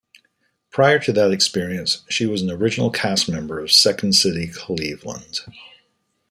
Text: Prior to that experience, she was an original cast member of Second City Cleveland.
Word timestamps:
Prior 0.71 0.97
to 0.97 1.13
that 1.13 1.31
experience, 1.31 2.01
she 2.09 2.25
was 2.25 2.41
an 2.41 2.49
original 2.49 2.89
cast 2.89 3.29
member 3.29 3.59
of 3.59 3.71
Second 3.71 4.13
City 4.13 4.47
Cleveland. 4.47 5.41